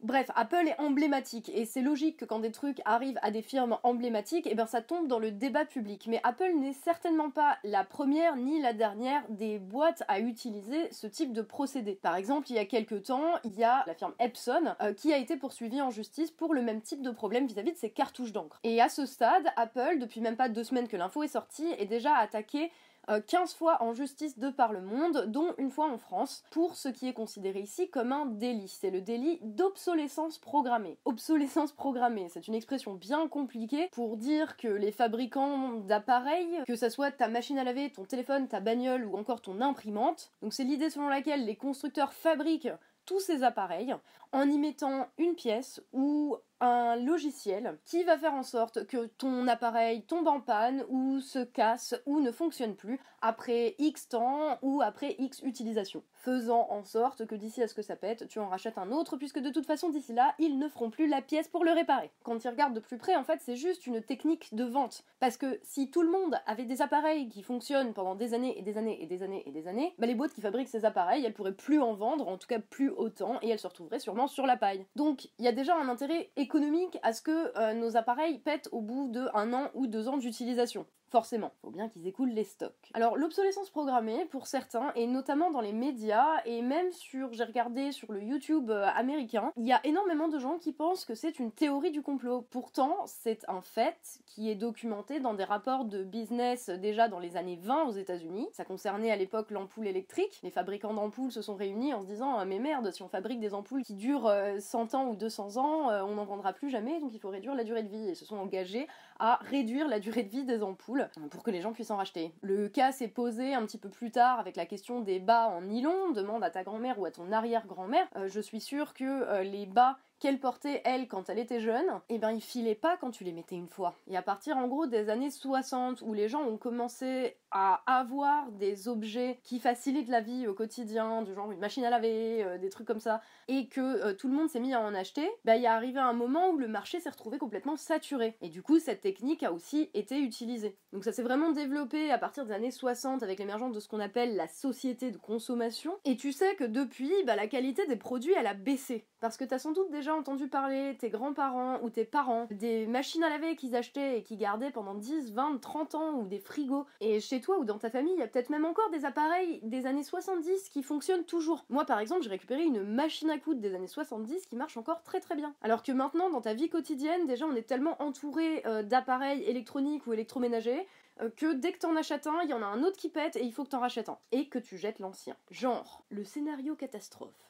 Bref, 0.07 0.31
Apple 0.35 0.67
est 0.67 0.79
emblématique 0.79 1.51
et 1.53 1.65
c'est 1.65 1.81
logique 1.81 2.15
que 2.15 2.23
quand 2.23 2.39
des 2.39 2.53
trucs 2.53 2.81
arrivent 2.85 3.19
à 3.21 3.29
des 3.29 3.41
firmes 3.41 3.77
emblématiques, 3.83 4.47
eh 4.49 4.55
ben 4.55 4.65
ça 4.65 4.81
tombe 4.81 5.09
dans 5.09 5.19
le 5.19 5.31
débat 5.31 5.65
public. 5.65 6.05
Mais 6.07 6.21
Apple 6.23 6.53
n'est 6.57 6.71
certainement 6.71 7.29
pas 7.29 7.57
la 7.65 7.83
première 7.83 8.37
ni 8.37 8.61
la 8.61 8.71
dernière 8.71 9.21
des 9.27 9.59
boîtes 9.59 10.03
à 10.07 10.21
utiliser 10.21 10.89
ce 10.91 11.07
type 11.07 11.33
de 11.33 11.41
procédé. 11.41 11.99
Par 12.01 12.15
exemple, 12.15 12.49
il 12.49 12.55
y 12.55 12.59
a 12.59 12.63
quelques 12.63 13.03
temps, 13.03 13.33
il 13.43 13.55
y 13.59 13.65
a 13.65 13.83
la 13.85 13.95
firme 13.95 14.13
Epson 14.19 14.75
euh, 14.81 14.93
qui 14.93 15.11
a 15.11 15.17
été 15.17 15.35
poursuivie 15.35 15.81
en 15.81 15.89
justice 15.89 16.31
pour 16.31 16.53
le 16.53 16.61
même 16.61 16.81
type 16.81 17.01
de 17.01 17.11
problème 17.11 17.45
vis-à-vis 17.45 17.73
de 17.73 17.77
ses 17.77 17.89
cartouches 17.89 18.31
d'encre. 18.31 18.61
Et 18.63 18.79
à 18.79 18.87
ce 18.87 19.05
stade, 19.05 19.51
Apple, 19.57 19.99
depuis 19.99 20.21
même 20.21 20.37
pas 20.37 20.47
deux 20.47 20.63
semaines 20.63 20.87
que 20.87 20.95
l'info 20.95 21.23
est 21.23 21.27
sortie, 21.27 21.67
est 21.79 21.85
déjà 21.85 22.15
attaqué 22.15 22.71
15 23.07 23.51
euh, 23.51 23.57
fois 23.57 23.81
en 23.81 23.93
justice 23.93 24.37
de 24.37 24.49
par 24.49 24.73
le 24.73 24.81
monde, 24.81 25.25
dont 25.27 25.53
une 25.57 25.71
fois 25.71 25.89
en 25.89 25.97
France, 25.97 26.43
pour 26.51 26.75
ce 26.75 26.89
qui 26.89 27.07
est 27.07 27.13
considéré 27.13 27.61
ici 27.61 27.89
comme 27.89 28.11
un 28.11 28.25
délit. 28.25 28.67
C'est 28.67 28.89
le 28.89 29.01
délit 29.01 29.39
d'obsolescence 29.41 30.37
programmée. 30.37 30.97
Obsolescence 31.05 31.71
programmée, 31.71 32.27
c'est 32.29 32.47
une 32.47 32.55
expression 32.55 32.93
bien 32.93 33.27
compliquée 33.27 33.89
pour 33.91 34.17
dire 34.17 34.57
que 34.57 34.67
les 34.67 34.91
fabricants 34.91 35.73
d'appareils, 35.73 36.63
que 36.67 36.75
ce 36.75 36.89
soit 36.89 37.11
ta 37.11 37.27
machine 37.27 37.57
à 37.57 37.63
laver, 37.63 37.91
ton 37.91 38.03
téléphone, 38.03 38.47
ta 38.47 38.59
bagnole 38.59 39.05
ou 39.05 39.17
encore 39.17 39.41
ton 39.41 39.61
imprimante, 39.61 40.31
donc 40.41 40.53
c'est 40.53 40.63
l'idée 40.63 40.89
selon 40.89 41.07
laquelle 41.07 41.45
les 41.45 41.55
constructeurs 41.55 42.13
fabriquent 42.13 42.69
tous 43.07 43.19
ces 43.19 43.41
appareils 43.41 43.95
en 44.31 44.49
y 44.49 44.57
mettant 44.57 45.07
une 45.17 45.35
pièce 45.35 45.81
ou 45.93 46.37
un 46.59 46.95
logiciel 46.95 47.77
qui 47.85 48.03
va 48.03 48.17
faire 48.17 48.33
en 48.33 48.43
sorte 48.43 48.87
que 48.87 49.05
ton 49.05 49.47
appareil 49.47 50.03
tombe 50.03 50.27
en 50.27 50.41
panne 50.41 50.83
ou 50.89 51.19
se 51.19 51.39
casse 51.39 51.95
ou 52.05 52.19
ne 52.19 52.31
fonctionne 52.31 52.75
plus 52.75 52.99
après 53.21 53.75
X 53.77 54.09
temps 54.09 54.57
ou 54.61 54.81
après 54.81 55.15
X 55.19 55.41
utilisation. 55.43 56.03
Faisant 56.13 56.67
en 56.71 56.83
sorte 56.83 57.25
que 57.25 57.35
d'ici 57.35 57.61
à 57.61 57.67
ce 57.67 57.75
que 57.75 57.81
ça 57.81 57.95
pète, 57.95 58.27
tu 58.27 58.39
en 58.39 58.49
rachètes 58.49 58.77
un 58.77 58.91
autre 58.91 59.17
puisque 59.17 59.39
de 59.39 59.49
toute 59.49 59.65
façon 59.65 59.89
d'ici 59.89 60.13
là, 60.13 60.33
ils 60.39 60.57
ne 60.57 60.67
feront 60.67 60.89
plus 60.89 61.07
la 61.07 61.21
pièce 61.21 61.47
pour 61.47 61.63
le 61.63 61.71
réparer. 61.71 62.11
Quand 62.23 62.37
tu 62.37 62.47
regardes 62.47 62.73
de 62.73 62.79
plus 62.79 62.97
près, 62.97 63.15
en 63.15 63.23
fait, 63.23 63.39
c'est 63.41 63.55
juste 63.55 63.85
une 63.85 64.01
technique 64.01 64.53
de 64.55 64.63
vente. 64.63 65.03
Parce 65.19 65.37
que 65.37 65.59
si 65.63 65.89
tout 65.91 66.01
le 66.01 66.09
monde 66.09 66.39
avait 66.45 66.65
des 66.65 66.81
appareils 66.81 67.29
qui 67.29 67.43
fonctionnent 67.43 67.93
pendant 67.93 68.15
des 68.15 68.33
années 68.33 68.57
et 68.57 68.61
des 68.61 68.77
années 68.77 69.01
et 69.01 69.05
des 69.05 69.23
années 69.23 69.43
et 69.45 69.51
des 69.51 69.67
années, 69.67 69.93
bah 69.99 70.07
les 70.07 70.15
boîtes 70.15 70.33
qui 70.33 70.41
fabriquent 70.41 70.69
ces 70.69 70.85
appareils, 70.85 71.23
elles 71.23 71.33
pourraient 71.33 71.53
plus 71.53 71.79
en 71.79 71.93
vendre, 71.93 72.27
en 72.27 72.37
tout 72.37 72.47
cas 72.47 72.59
plus 72.59 72.89
autant, 72.89 73.39
et 73.41 73.49
elles 73.49 73.59
se 73.59 73.67
retrouveraient 73.67 73.99
sur 74.25 74.47
la 74.47 74.57
paille. 74.57 74.87
Donc, 74.95 75.25
il 75.37 75.45
y 75.45 75.47
a 75.47 75.51
déjà 75.51 75.75
un 75.75 75.89
intérêt 75.89 76.31
économique 76.35 76.97
à 77.03 77.13
ce 77.13 77.21
que 77.21 77.55
euh, 77.59 77.73
nos 77.75 77.95
appareils 77.95 78.39
pètent 78.39 78.69
au 78.71 78.81
bout 78.81 79.09
de 79.09 79.27
un 79.35 79.53
an 79.53 79.69
ou 79.75 79.85
deux 79.85 80.07
ans 80.07 80.17
d'utilisation. 80.17 80.87
Forcément, 81.09 81.53
faut 81.61 81.69
bien 81.69 81.87
qu'ils 81.87 82.05
écoulent 82.05 82.31
les 82.31 82.43
stocks. 82.43 82.91
Alors 82.93 83.15
l'obsolescence 83.15 83.69
programmée, 83.69 84.25
pour 84.25 84.45
certains, 84.45 84.91
et 84.95 85.07
notamment 85.07 85.51
dans 85.51 85.61
les 85.61 85.71
médias, 85.71 86.41
et 86.45 86.61
même 86.61 86.91
sur, 86.91 87.31
j'ai 87.31 87.45
regardé 87.45 87.93
sur 87.93 88.11
le 88.11 88.21
YouTube 88.21 88.69
euh, 88.69 88.85
américain, 88.93 89.53
il 89.55 89.65
y 89.65 89.71
a 89.71 89.79
énormément 89.85 90.27
de 90.27 90.37
gens 90.37 90.57
qui 90.57 90.73
pensent 90.73 91.05
que 91.05 91.15
c'est 91.15 91.39
une 91.39 91.51
théorie 91.51 91.91
du 91.91 92.01
complot. 92.01 92.45
Pourtant, 92.49 92.97
c'est 93.05 93.47
un 93.47 93.61
fait 93.61 94.19
qui 94.25 94.49
est 94.49 94.55
documenté 94.55 95.21
dans 95.21 95.33
des 95.33 95.45
rapports 95.45 95.85
de 95.85 96.03
business 96.03 96.69
déjà 96.69 97.07
dans 97.07 97.19
les 97.19 97.37
années 97.37 97.59
20 97.61 97.85
aux 97.85 97.91
États-Unis. 97.91 98.47
Ça 98.51 98.65
concernait 98.65 99.11
à 99.11 99.15
l'époque 99.15 99.51
l'ampoule 99.51 99.87
électrique. 99.87 100.39
Les 100.43 100.51
fabricants 100.51 100.93
d'ampoules 100.93 101.31
se 101.31 101.41
sont 101.41 101.55
réunis 101.55 101.93
en 101.93 102.01
se 102.01 102.07
disant 102.07 102.37
ah, 102.37 102.45
mais 102.45 102.59
merde, 102.59 102.91
si 102.91 103.01
on 103.01 103.07
fabrique 103.07 103.39
des 103.39 103.53
ampoules 103.53 103.83
qui 103.83 103.93
durent 103.93 104.31
100 104.59 104.93
euh, 104.93 104.97
ans 104.97 105.07
ou 105.07 105.15
200 105.15 105.57
ans, 105.57 105.89
euh, 105.89 106.03
on 106.03 106.15
n'en 106.15 106.25
vendra 106.25 106.51
plus 106.51 106.69
jamais, 106.69 106.99
donc 106.99 107.11
il 107.13 107.19
faut 107.19 107.29
réduire 107.29 107.55
la 107.55 107.63
durée 107.63 107.83
de 107.83 107.89
vie. 107.89 108.09
Et 108.09 108.15
se 108.15 108.25
sont 108.25 108.37
engagés 108.37 108.87
à 109.19 109.39
réduire 109.43 109.87
la 109.87 109.99
durée 109.99 110.23
de 110.23 110.29
vie 110.29 110.43
des 110.43 110.63
ampoules 110.63 110.96
pour 111.31 111.43
que 111.43 111.51
les 111.51 111.61
gens 111.61 111.73
puissent 111.73 111.91
en 111.91 111.97
racheter. 111.97 112.33
Le 112.41 112.67
cas 112.69 112.91
s'est 112.91 113.07
posé 113.07 113.53
un 113.53 113.65
petit 113.65 113.77
peu 113.77 113.89
plus 113.89 114.11
tard 114.11 114.39
avec 114.39 114.55
la 114.55 114.65
question 114.65 115.01
des 115.01 115.19
bas 115.19 115.47
en 115.47 115.61
nylon. 115.61 116.11
Demande 116.11 116.43
à 116.43 116.49
ta 116.49 116.63
grand-mère 116.63 116.99
ou 116.99 117.05
à 117.05 117.11
ton 117.11 117.31
arrière-grand-mère. 117.31 118.07
Euh, 118.15 118.27
je 118.27 118.39
suis 118.39 118.61
sûre 118.61 118.93
que 118.93 119.03
euh, 119.03 119.43
les 119.43 119.65
bas 119.65 119.97
qu'elle 120.19 120.39
portait 120.39 120.81
elle 120.85 121.07
quand 121.07 121.29
elle 121.29 121.39
était 121.39 121.59
jeune, 121.59 121.85
eh 122.09 122.17
ben 122.17 122.31
ils 122.31 122.41
filaient 122.41 122.75
pas 122.75 122.97
quand 122.97 123.11
tu 123.11 123.23
les 123.23 123.31
mettais 123.31 123.55
une 123.55 123.67
fois. 123.67 123.95
Et 124.07 124.17
à 124.17 124.21
partir 124.21 124.57
en 124.57 124.67
gros 124.67 124.87
des 124.87 125.09
années 125.09 125.31
60 125.31 126.01
où 126.01 126.13
les 126.13 126.29
gens 126.29 126.43
ont 126.43 126.57
commencé 126.57 127.37
à 127.51 127.81
avoir 127.85 128.51
des 128.51 128.87
objets 128.87 129.39
qui 129.43 129.59
facilitent 129.59 130.09
la 130.09 130.21
vie 130.21 130.47
au 130.47 130.53
quotidien, 130.53 131.21
du 131.21 131.33
genre 131.33 131.51
une 131.51 131.59
machine 131.59 131.85
à 131.85 131.89
laver, 131.89 132.43
euh, 132.43 132.57
des 132.57 132.69
trucs 132.69 132.87
comme 132.87 132.99
ça, 132.99 133.21
et 133.47 133.67
que 133.67 133.79
euh, 133.79 134.13
tout 134.13 134.27
le 134.27 134.33
monde 134.33 134.49
s'est 134.49 134.59
mis 134.59 134.73
à 134.73 134.81
en 134.81 134.93
acheter, 134.93 135.27
bah 135.45 135.55
il 135.55 135.61
y 135.61 135.67
a 135.67 135.73
arrivé 135.73 135.99
un 135.99 136.13
moment 136.13 136.49
où 136.49 136.57
le 136.57 136.67
marché 136.67 136.99
s'est 136.99 137.09
retrouvé 137.09 137.37
complètement 137.37 137.77
saturé. 137.77 138.37
Et 138.41 138.49
du 138.49 138.61
coup 138.61 138.79
cette 138.79 139.01
technique 139.01 139.43
a 139.43 139.53
aussi 139.53 139.89
été 139.93 140.19
utilisée. 140.19 140.77
Donc 140.91 141.03
ça 141.03 141.11
s'est 141.11 141.23
vraiment 141.23 141.51
développé 141.51 142.11
à 142.11 142.17
partir 142.17 142.45
des 142.45 142.51
années 142.51 142.71
60 142.71 143.23
avec 143.23 143.39
l'émergence 143.39 143.73
de 143.73 143.79
ce 143.79 143.87
qu'on 143.87 143.99
appelle 143.99 144.35
la 144.35 144.47
société 144.47 145.11
de 145.11 145.17
consommation. 145.17 145.93
Et 146.05 146.17
tu 146.17 146.31
sais 146.33 146.55
que 146.55 146.63
depuis, 146.63 147.13
bah, 147.25 147.35
la 147.35 147.47
qualité 147.47 147.85
des 147.87 147.95
produits 147.95 148.33
elle 148.37 148.47
a 148.47 148.53
baissé. 148.53 149.05
Parce 149.19 149.37
que 149.37 149.43
t'as 149.43 149.59
sans 149.59 149.71
doute 149.71 149.89
déjà 149.89 150.15
entendu 150.15 150.47
parler, 150.47 150.95
tes 150.99 151.09
grands-parents 151.09 151.79
ou 151.81 151.89
tes 151.89 152.05
parents, 152.05 152.47
des 152.51 152.85
machines 152.87 153.23
à 153.23 153.29
laver 153.29 153.55
qu'ils 153.55 153.75
achetaient 153.75 154.19
et 154.19 154.23
qu'ils 154.23 154.37
gardaient 154.37 154.71
pendant 154.71 154.93
10, 154.93 155.33
20, 155.33 155.59
30 155.59 155.95
ans 155.95 156.13
ou 156.13 156.27
des 156.27 156.39
frigos. 156.39 156.85
Et 157.01 157.19
chez 157.19 157.41
toi 157.41 157.57
ou 157.57 157.65
dans 157.65 157.79
ta 157.79 157.89
famille, 157.89 158.13
il 158.13 158.19
y 158.19 158.23
a 158.23 158.27
peut-être 158.27 158.49
même 158.49 158.65
encore 158.65 158.89
des 158.91 159.05
appareils 159.05 159.59
des 159.63 159.85
années 159.85 160.03
70 160.03 160.69
qui 160.69 160.83
fonctionnent 160.83 161.23
toujours. 161.23 161.65
Moi 161.69 161.85
par 161.85 161.99
exemple, 161.99 162.21
j'ai 162.23 162.29
récupéré 162.29 162.63
une 162.63 162.83
machine 162.83 163.29
à 163.29 163.39
coudre 163.39 163.59
des 163.59 163.73
années 163.73 163.87
70 163.87 164.45
qui 164.45 164.55
marche 164.55 164.77
encore 164.77 165.01
très 165.03 165.19
très 165.19 165.35
bien. 165.35 165.53
Alors 165.61 165.83
que 165.83 165.91
maintenant, 165.91 166.29
dans 166.29 166.41
ta 166.41 166.53
vie 166.53 166.69
quotidienne, 166.69 167.25
déjà 167.25 167.45
on 167.45 167.55
est 167.55 167.67
tellement 167.67 168.01
entouré 168.01 168.61
euh, 168.65 168.83
d'appareils 168.83 169.43
électroniques 169.43 170.05
ou 170.07 170.13
électroménagers 170.13 170.85
euh, 171.21 171.29
que 171.35 171.53
dès 171.53 171.71
que 171.71 171.79
t'en 171.79 171.95
achètes 171.95 172.27
un, 172.27 172.41
il 172.43 172.49
y 172.49 172.53
en 172.53 172.61
a 172.61 172.65
un 172.65 172.83
autre 172.83 172.97
qui 172.97 173.09
pète 173.09 173.35
et 173.35 173.43
il 173.43 173.51
faut 173.51 173.63
que 173.63 173.69
t'en 173.69 173.79
rachètes 173.79 174.09
un. 174.09 174.17
Et 174.31 174.47
que 174.47 174.59
tu 174.59 174.77
jettes 174.77 174.99
l'ancien. 174.99 175.35
Genre, 175.51 176.03
le 176.09 176.23
scénario 176.23 176.75
catastrophe. 176.75 177.46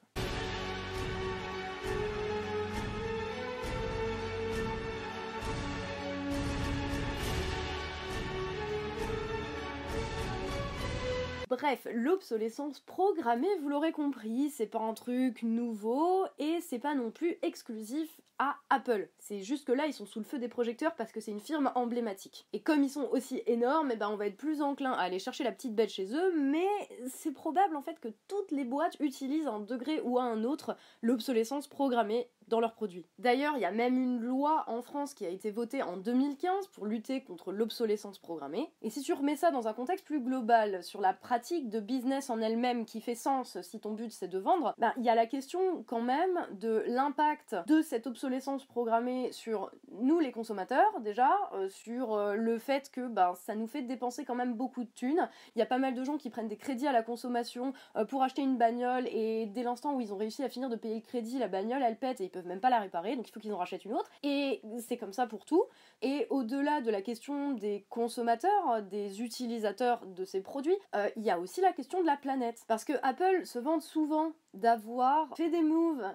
Bref, 11.60 11.88
l'obsolescence 11.92 12.82
programmée, 12.82 13.48
vous 13.62 13.70
l'aurez 13.70 13.92
compris, 13.92 14.52
c'est 14.52 14.68
pas 14.68 14.78
un 14.78 14.94
truc 14.94 15.42
nouveau 15.42 16.28
et 16.38 16.60
c'est 16.62 16.78
pas 16.78 16.94
non 16.94 17.10
plus 17.10 17.36
exclusif 17.42 18.22
à 18.38 18.58
Apple. 18.70 19.10
C'est 19.18 19.42
juste 19.42 19.66
que 19.66 19.72
là, 19.72 19.88
ils 19.88 19.94
sont 19.94 20.06
sous 20.06 20.20
le 20.20 20.26
feu 20.26 20.38
des 20.38 20.50
projecteurs 20.50 20.94
parce 20.94 21.12
que 21.12 21.20
c'est 21.20 21.32
une 21.32 21.40
firme 21.40 21.72
emblématique. 21.74 22.46
Et 22.54 22.62
comme 22.62 22.84
ils 22.84 22.92
sont 22.92 23.10
aussi 23.12 23.42
énormes, 23.48 23.90
eh 23.92 23.96
ben, 23.96 24.10
on 24.10 24.18
va 24.18 24.28
être 24.28 24.38
plus 24.38 24.62
enclin 24.62 24.92
à 24.92 25.02
aller 25.02 25.18
chercher 25.18 25.44
la 25.44 25.52
petite 25.52 25.74
bête 25.74 25.90
chez 25.90 26.14
eux, 26.14 26.32
mais 26.40 26.68
c'est 27.08 27.34
probable 27.34 27.76
en 27.76 27.82
fait 27.82 28.00
que 28.00 28.10
toutes 28.28 28.52
les 28.52 28.64
boîtes 28.64 28.98
utilisent 29.00 29.48
à 29.48 29.54
un 29.54 29.60
degré 29.60 30.00
ou 30.02 30.20
à 30.20 30.24
un 30.24 30.44
autre 30.44 30.78
l'obsolescence 31.02 31.68
programmée 31.68 32.30
dans 32.48 32.60
leurs 32.60 32.74
produits. 32.74 33.06
D'ailleurs, 33.20 33.56
il 33.56 33.62
y 33.62 33.66
a 33.66 33.72
même 33.72 33.98
une 34.02 34.20
loi 34.20 34.64
en 34.68 34.82
France 34.82 35.14
qui 35.14 35.26
a 35.26 35.30
été 35.30 35.52
votée 35.52 35.84
en 35.84 35.98
2015 35.98 36.68
pour 36.68 36.86
lutter 36.86 37.24
contre 37.24 37.52
l'obsolescence 37.52 38.20
programmée. 38.20 38.72
Et 38.82 38.90
si 38.90 39.02
tu 39.02 39.14
remets 39.14 39.36
ça 39.36 39.52
dans 39.52 39.68
un 39.68 39.74
contexte 39.74 40.06
plus 40.06 40.22
global 40.22 40.84
sur 40.84 41.02
la 41.02 41.14
pratique 41.14 41.70
de 41.70 41.80
business 41.80 42.30
en 42.30 42.42
elle-même 42.42 42.86
qui 42.86 43.02
fait 43.02 43.16
sens 43.16 43.60
si 43.62 43.80
ton 43.80 43.94
but 43.94 44.12
c'est 44.12 44.28
de 44.28 44.40
vendre, 44.40 44.74
ben, 44.78 44.94
il 44.98 45.04
y 45.04 45.10
a 45.10 45.16
la 45.16 45.26
question 45.26 45.84
quand 45.84 46.02
même 46.02 46.48
de 46.52 46.84
l'impact 46.88 47.56
de 47.68 47.82
cette 47.82 48.08
obsolescence 48.08 48.66
programmée 48.66 49.32
sur 49.32 49.72
nous 49.92 50.20
les 50.20 50.32
consommateurs 50.32 51.00
déjà, 51.02 51.32
euh, 51.54 51.70
sur 51.70 52.14
euh, 52.14 52.36
le 52.36 52.58
fait 52.58 52.90
que 52.92 53.08
ben, 53.08 53.34
ça 53.36 53.56
nous 53.56 53.68
fait 53.68 53.82
dépenser 53.82 54.26
quand 54.26 54.36
même 54.36 54.54
beaucoup 54.54 54.84
de 54.84 54.90
thunes. 54.90 55.30
Il 55.56 55.60
y 55.60 55.62
a 55.62 55.66
pas 55.66 55.78
mal 55.78 55.94
de 55.94 56.04
gens 56.04 56.18
qui 56.18 56.30
prennent 56.30 56.48
des 56.48 56.58
crédits 56.58 56.88
à 56.88 56.92
la 56.92 57.04
consommation 57.04 57.74
euh, 57.96 58.06
pour 58.06 58.24
acheter 58.24 58.42
une 58.42 58.58
bagnole 58.58 59.08
et 59.08 59.48
dès 59.48 59.64
l'instant 59.64 59.96
où 59.96 60.02
ils 60.02 60.14
ont 60.14 60.18
réussi 60.18 60.44
à 60.44 60.50
finir 60.50 60.70
de 60.70 60.76
payer 60.76 60.96
le 60.96 61.02
crédit, 61.02 61.40
la 61.40 61.48
bagnole 61.48 61.84
elle 61.84 61.98
pète 61.98 62.22
et 62.22 62.26
ils 62.26 62.30
même 62.46 62.60
pas 62.60 62.70
la 62.70 62.80
réparer, 62.80 63.16
donc 63.16 63.28
il 63.28 63.32
faut 63.32 63.40
qu'ils 63.40 63.54
en 63.54 63.58
rachètent 63.58 63.86
une 63.86 63.94
autre. 63.94 64.10
Et 64.24 64.62
c'est 64.80 64.98
comme 64.98 65.14
ça 65.14 65.28
pour 65.28 65.46
tout. 65.46 65.66
Et 66.02 66.28
au-delà 66.30 66.82
de 66.82 66.92
la 66.92 67.02
question 67.02 67.52
des 67.52 67.86
consommateurs, 67.90 68.82
des 68.84 69.22
utilisateurs 69.22 70.06
de 70.06 70.26
ces 70.26 70.42
produits, 70.42 70.78
euh, 70.96 71.10
il 71.16 71.24
y 71.24 71.32
a 71.32 71.40
aussi 71.40 71.62
la 71.62 71.74
question 71.74 72.02
de 72.02 72.06
la 72.06 72.18
planète. 72.18 72.64
Parce 72.68 72.84
que 72.84 72.94
Apple 73.04 73.46
se 73.46 73.60
vante 73.60 73.82
souvent 73.82 74.32
d'avoir 74.54 75.36
fait 75.36 75.50
des 75.50 75.62
moves 75.62 76.06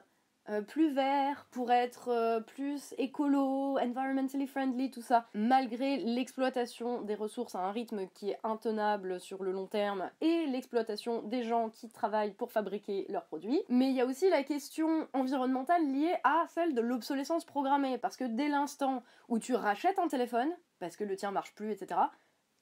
euh, 0.49 0.61
plus 0.61 0.93
vert, 0.93 1.47
pour 1.53 1.71
être 1.71 2.09
euh, 2.09 2.41
plus 2.41 2.95
écolo, 2.99 3.79
environmentally 3.79 4.47
friendly, 4.47 4.91
tout 4.91 5.03
ça, 5.03 5.27
malgré 5.35 5.99
l'exploitation 5.99 7.03
des 7.03 7.15
ressources 7.15 7.55
à 7.55 7.61
un 7.61 7.71
rythme 7.71 8.09
qui 8.15 8.31
est 8.31 8.39
intenable 8.43 9.21
sur 9.21 9.45
le 9.45 9.53
long 9.53 9.67
terme 9.67 10.11
et 10.21 10.47
l'exploitation 10.47 11.23
des 11.23 11.45
gens 11.45 11.71
qui 11.71 11.89
travaillent 11.89 12.35
pour 12.35 12.51
fabriquer 12.51 13.07
leurs 13.09 13.27
produits. 13.27 13.63
Mais 13.69 13.91
il 13.91 13.95
y 13.95 14.01
a 14.01 14.07
aussi 14.07 14.29
la 14.31 14.43
question 14.43 15.07
environnementale 15.13 15.87
liée 15.87 16.17
à 16.25 16.45
celle 16.49 16.75
de 16.75 16.81
l'obsolescence 16.81 17.45
programmée, 17.45 17.99
parce 17.99 18.17
que 18.17 18.25
dès 18.25 18.49
l'instant 18.49 19.05
où 19.29 19.39
tu 19.39 19.55
rachètes 19.55 19.99
un 20.01 20.09
téléphone, 20.09 20.51
parce 20.81 20.97
que 20.97 21.05
le 21.05 21.15
tien 21.15 21.31
marche 21.31 21.55
plus, 21.55 21.71
etc., 21.71 22.01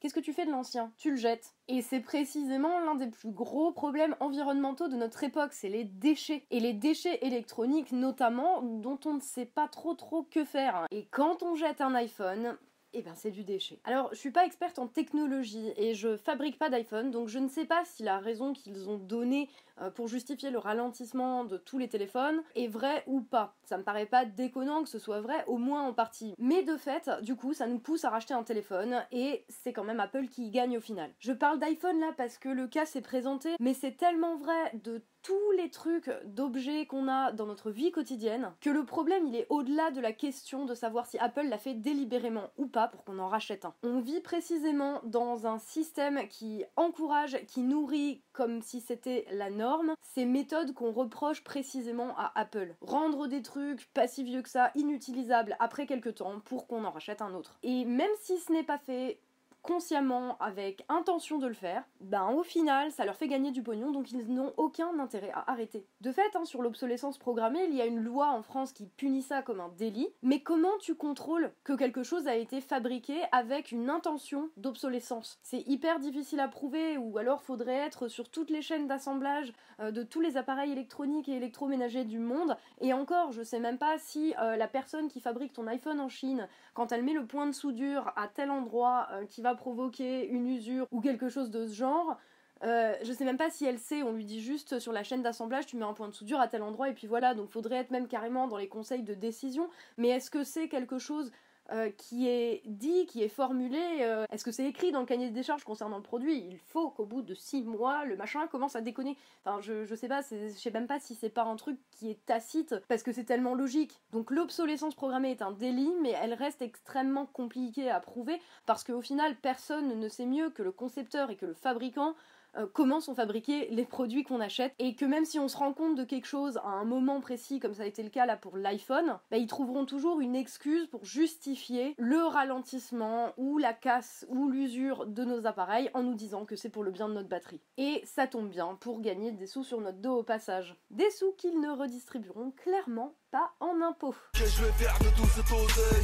Qu'est-ce 0.00 0.14
que 0.14 0.20
tu 0.20 0.32
fais 0.32 0.46
de 0.46 0.50
l'ancien? 0.50 0.92
Tu 0.96 1.10
le 1.10 1.16
jettes. 1.16 1.54
Et 1.68 1.82
c'est 1.82 2.00
précisément 2.00 2.80
l'un 2.80 2.94
des 2.94 3.08
plus 3.08 3.30
gros 3.30 3.70
problèmes 3.70 4.16
environnementaux 4.20 4.88
de 4.88 4.96
notre 4.96 5.22
époque, 5.24 5.52
c'est 5.52 5.68
les 5.68 5.84
déchets. 5.84 6.46
Et 6.50 6.58
les 6.58 6.72
déchets 6.72 7.18
électroniques 7.20 7.92
notamment, 7.92 8.62
dont 8.62 8.98
on 9.04 9.14
ne 9.14 9.20
sait 9.20 9.44
pas 9.44 9.68
trop 9.68 9.92
trop 9.92 10.22
que 10.22 10.46
faire. 10.46 10.86
Et 10.90 11.04
quand 11.10 11.42
on 11.42 11.54
jette 11.54 11.82
un 11.82 11.94
iPhone, 11.94 12.56
eh 12.92 13.02
ben 13.02 13.14
c'est 13.14 13.30
du 13.30 13.44
déchet. 13.44 13.80
Alors, 13.84 14.08
je 14.12 14.18
suis 14.18 14.30
pas 14.30 14.44
experte 14.44 14.78
en 14.78 14.86
technologie 14.86 15.72
et 15.76 15.94
je 15.94 16.16
fabrique 16.16 16.58
pas 16.58 16.70
d'iPhone, 16.70 17.10
donc 17.10 17.28
je 17.28 17.38
ne 17.38 17.48
sais 17.48 17.64
pas 17.64 17.84
si 17.84 18.02
la 18.02 18.18
raison 18.18 18.52
qu'ils 18.52 18.88
ont 18.88 18.98
donnée 18.98 19.48
euh, 19.80 19.90
pour 19.90 20.08
justifier 20.08 20.50
le 20.50 20.58
ralentissement 20.58 21.44
de 21.44 21.56
tous 21.56 21.78
les 21.78 21.88
téléphones 21.88 22.42
est 22.54 22.66
vraie 22.66 23.02
ou 23.06 23.20
pas. 23.20 23.56
Ça 23.64 23.78
me 23.78 23.82
paraît 23.82 24.06
pas 24.06 24.24
déconnant 24.24 24.82
que 24.82 24.88
ce 24.88 24.98
soit 24.98 25.20
vrai, 25.20 25.44
au 25.46 25.56
moins 25.56 25.82
en 25.82 25.92
partie. 25.92 26.34
Mais 26.38 26.62
de 26.62 26.76
fait, 26.76 27.10
du 27.22 27.36
coup, 27.36 27.54
ça 27.54 27.66
nous 27.66 27.78
pousse 27.78 28.04
à 28.04 28.10
racheter 28.10 28.34
un 28.34 28.42
téléphone 28.42 29.04
et 29.12 29.44
c'est 29.48 29.72
quand 29.72 29.84
même 29.84 30.00
Apple 30.00 30.26
qui 30.28 30.50
gagne 30.50 30.76
au 30.76 30.80
final. 30.80 31.10
Je 31.18 31.32
parle 31.32 31.58
d'iPhone 31.58 32.00
là 32.00 32.12
parce 32.16 32.38
que 32.38 32.48
le 32.48 32.66
cas 32.66 32.86
s'est 32.86 33.00
présenté, 33.00 33.54
mais 33.60 33.74
c'est 33.74 33.96
tellement 33.96 34.36
vrai 34.36 34.72
de 34.84 35.02
tous 35.22 35.50
les 35.56 35.70
trucs 35.70 36.10
d'objets 36.24 36.86
qu'on 36.86 37.08
a 37.08 37.32
dans 37.32 37.46
notre 37.46 37.70
vie 37.70 37.90
quotidienne, 37.90 38.52
que 38.60 38.70
le 38.70 38.84
problème 38.84 39.26
il 39.26 39.36
est 39.36 39.46
au-delà 39.48 39.90
de 39.90 40.00
la 40.00 40.12
question 40.12 40.64
de 40.64 40.74
savoir 40.74 41.06
si 41.06 41.18
Apple 41.18 41.48
l'a 41.48 41.58
fait 41.58 41.74
délibérément 41.74 42.50
ou 42.56 42.66
pas 42.66 42.88
pour 42.88 43.04
qu'on 43.04 43.18
en 43.18 43.28
rachète 43.28 43.64
un. 43.64 43.74
On 43.82 44.00
vit 44.00 44.20
précisément 44.20 45.00
dans 45.04 45.46
un 45.46 45.58
système 45.58 46.28
qui 46.28 46.64
encourage, 46.76 47.44
qui 47.46 47.62
nourrit 47.62 48.22
comme 48.32 48.62
si 48.62 48.80
c'était 48.80 49.26
la 49.30 49.50
norme, 49.50 49.94
ces 50.00 50.24
méthodes 50.24 50.74
qu'on 50.74 50.92
reproche 50.92 51.44
précisément 51.44 52.16
à 52.16 52.32
Apple. 52.34 52.74
Rendre 52.80 53.26
des 53.26 53.42
trucs 53.42 53.92
pas 53.92 54.08
si 54.08 54.24
vieux 54.24 54.42
que 54.42 54.48
ça, 54.48 54.70
inutilisables 54.74 55.56
après 55.58 55.86
quelques 55.86 56.16
temps 56.16 56.40
pour 56.40 56.66
qu'on 56.66 56.84
en 56.84 56.90
rachète 56.90 57.22
un 57.22 57.34
autre. 57.34 57.58
Et 57.62 57.84
même 57.84 58.10
si 58.20 58.38
ce 58.38 58.52
n'est 58.52 58.62
pas 58.62 58.78
fait 58.78 59.20
consciemment, 59.62 60.36
avec 60.38 60.84
intention 60.88 61.38
de 61.38 61.46
le 61.46 61.54
faire, 61.54 61.84
ben 62.00 62.28
au 62.30 62.42
final, 62.42 62.90
ça 62.90 63.04
leur 63.04 63.16
fait 63.16 63.28
gagner 63.28 63.50
du 63.50 63.62
pognon, 63.62 63.90
donc 63.90 64.10
ils 64.12 64.32
n'ont 64.32 64.52
aucun 64.56 64.98
intérêt 64.98 65.30
à 65.34 65.50
arrêter. 65.50 65.86
De 66.00 66.12
fait, 66.12 66.34
hein, 66.34 66.44
sur 66.44 66.62
l'obsolescence 66.62 67.18
programmée, 67.18 67.64
il 67.64 67.74
y 67.74 67.80
a 67.80 67.86
une 67.86 68.00
loi 68.00 68.30
en 68.30 68.42
France 68.42 68.72
qui 68.72 68.86
punit 68.86 69.22
ça 69.22 69.42
comme 69.42 69.60
un 69.60 69.68
délit, 69.76 70.08
mais 70.22 70.42
comment 70.42 70.76
tu 70.80 70.94
contrôles 70.94 71.52
que 71.64 71.74
quelque 71.74 72.02
chose 72.02 72.26
a 72.26 72.36
été 72.36 72.60
fabriqué 72.60 73.22
avec 73.32 73.72
une 73.72 73.90
intention 73.90 74.50
d'obsolescence? 74.56 75.38
C'est 75.42 75.66
hyper 75.68 75.98
difficile 75.98 76.40
à 76.40 76.48
prouver, 76.48 76.96
ou 76.96 77.18
alors 77.18 77.42
faudrait 77.42 77.74
être 77.74 78.08
sur 78.08 78.30
toutes 78.30 78.50
les 78.50 78.62
chaînes 78.62 78.86
d'assemblage 78.86 79.52
euh, 79.80 79.90
de 79.90 80.02
tous 80.02 80.20
les 80.20 80.36
appareils 80.36 80.72
électroniques 80.72 81.28
et 81.28 81.36
électroménagers 81.36 82.04
du 82.04 82.18
monde, 82.18 82.56
et 82.80 82.92
encore, 82.92 83.32
je 83.32 83.42
sais 83.42 83.60
même 83.60 83.78
pas 83.78 83.98
si 83.98 84.34
euh, 84.40 84.56
la 84.56 84.68
personne 84.68 85.08
qui 85.08 85.20
fabrique 85.20 85.52
ton 85.52 85.66
iPhone 85.66 86.00
en 86.00 86.08
Chine, 86.08 86.48
quand 86.74 86.92
elle 86.92 87.02
met 87.02 87.12
le 87.12 87.26
point 87.26 87.46
de 87.46 87.52
soudure 87.52 88.12
à 88.16 88.28
tel 88.28 88.50
endroit 88.50 89.08
euh, 89.12 89.26
qui 89.26 89.42
va 89.42 89.49
provoquer 89.54 90.28
une 90.28 90.46
usure 90.46 90.86
ou 90.90 91.00
quelque 91.00 91.28
chose 91.28 91.50
de 91.50 91.66
ce 91.66 91.74
genre. 91.74 92.16
Euh, 92.62 92.94
je 93.02 93.12
sais 93.12 93.24
même 93.24 93.38
pas 93.38 93.50
si 93.50 93.64
elle 93.64 93.78
sait, 93.78 94.02
on 94.02 94.12
lui 94.12 94.24
dit 94.26 94.42
juste 94.42 94.78
sur 94.80 94.92
la 94.92 95.02
chaîne 95.02 95.22
d'assemblage, 95.22 95.66
tu 95.66 95.76
mets 95.76 95.84
un 95.84 95.94
point 95.94 96.08
de 96.08 96.14
soudure 96.14 96.40
à 96.40 96.48
tel 96.48 96.62
endroit 96.62 96.90
et 96.90 96.92
puis 96.92 97.06
voilà, 97.06 97.34
donc 97.34 97.48
faudrait 97.50 97.76
être 97.76 97.90
même 97.90 98.06
carrément 98.06 98.48
dans 98.48 98.58
les 98.58 98.68
conseils 98.68 99.02
de 99.02 99.14
décision. 99.14 99.70
Mais 99.96 100.08
est-ce 100.08 100.30
que 100.30 100.44
c'est 100.44 100.68
quelque 100.68 100.98
chose 100.98 101.32
euh, 101.72 101.90
qui 101.90 102.28
est 102.28 102.62
dit, 102.66 103.06
qui 103.06 103.22
est 103.22 103.28
formulé, 103.28 103.80
euh, 104.00 104.24
est-ce 104.32 104.44
que 104.44 104.50
c'est 104.50 104.66
écrit 104.66 104.90
dans 104.90 105.00
le 105.00 105.06
cahier 105.06 105.30
des 105.30 105.42
charges 105.42 105.62
concernant 105.62 105.98
le 105.98 106.02
produit? 106.02 106.36
Il 106.36 106.58
faut 106.58 106.90
qu'au 106.90 107.06
bout 107.06 107.22
de 107.22 107.34
6 107.34 107.62
mois, 107.62 108.04
le 108.04 108.16
machin 108.16 108.48
commence 108.48 108.74
à 108.74 108.80
déconner. 108.80 109.16
Enfin, 109.44 109.60
je, 109.60 109.84
je 109.84 109.94
sais 109.94 110.08
pas, 110.08 110.20
je 110.22 110.48
sais 110.48 110.70
même 110.72 110.88
pas 110.88 110.98
si 110.98 111.14
c'est 111.14 111.30
pas 111.30 111.44
un 111.44 111.54
truc 111.54 111.78
qui 111.92 112.10
est 112.10 112.26
tacite, 112.26 112.74
parce 112.88 113.04
que 113.04 113.12
c'est 113.12 113.24
tellement 113.24 113.54
logique. 113.54 114.02
Donc 114.10 114.32
l'obsolescence 114.32 114.94
programmée 114.96 115.30
est 115.30 115.42
un 115.42 115.52
délit, 115.52 115.92
mais 116.02 116.10
elle 116.20 116.34
reste 116.34 116.60
extrêmement 116.60 117.26
compliquée 117.26 117.88
à 117.88 118.00
prouver, 118.00 118.40
parce 118.66 118.82
qu'au 118.82 119.00
final, 119.00 119.36
personne 119.36 119.98
ne 119.98 120.08
sait 120.08 120.26
mieux 120.26 120.50
que 120.50 120.62
le 120.62 120.72
concepteur 120.72 121.30
et 121.30 121.36
que 121.36 121.46
le 121.46 121.54
fabricant 121.54 122.14
euh, 122.56 122.66
comment 122.72 123.00
sont 123.00 123.14
fabriqués 123.14 123.68
les 123.70 123.84
produits 123.84 124.24
qu'on 124.24 124.40
achète 124.40 124.74
et 124.78 124.94
que 124.94 125.04
même 125.04 125.24
si 125.24 125.38
on 125.38 125.48
se 125.48 125.56
rend 125.56 125.72
compte 125.72 125.96
de 125.96 126.04
quelque 126.04 126.26
chose 126.26 126.58
à 126.58 126.68
un 126.68 126.84
moment 126.84 127.20
précis 127.20 127.60
comme 127.60 127.74
ça 127.74 127.84
a 127.84 127.86
été 127.86 128.02
le 128.02 128.10
cas 128.10 128.26
là 128.26 128.36
pour 128.36 128.56
l'iPhone, 128.56 129.18
bah, 129.30 129.36
ils 129.36 129.46
trouveront 129.46 129.86
toujours 129.86 130.20
une 130.20 130.34
excuse 130.34 130.86
pour 130.86 131.04
justifier 131.04 131.94
le 131.98 132.18
ralentissement 132.18 133.32
ou 133.36 133.58
la 133.58 133.72
casse 133.72 134.26
ou 134.28 134.48
l'usure 134.48 135.06
de 135.06 135.24
nos 135.24 135.46
appareils 135.46 135.90
en 135.94 136.02
nous 136.02 136.14
disant 136.14 136.44
que 136.44 136.56
c'est 136.56 136.70
pour 136.70 136.84
le 136.84 136.90
bien 136.90 137.08
de 137.08 137.14
notre 137.14 137.28
batterie. 137.28 137.60
Et 137.76 138.02
ça 138.04 138.26
tombe 138.26 138.48
bien 138.48 138.76
pour 138.80 139.00
gagner 139.00 139.32
des 139.32 139.46
sous 139.46 139.64
sur 139.64 139.80
notre 139.80 139.98
dos 139.98 140.18
au 140.18 140.22
passage. 140.22 140.76
Des 140.90 141.10
sous 141.10 141.32
qu'ils 141.32 141.60
ne 141.60 141.70
redistribueront 141.70 142.52
clairement 142.52 143.14
pas 143.30 143.52
en 143.60 143.80
impôts. 143.80 144.14